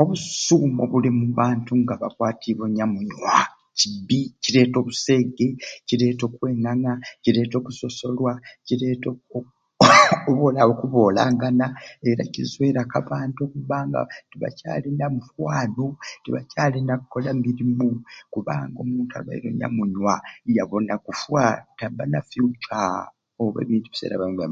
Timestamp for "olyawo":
10.48-10.72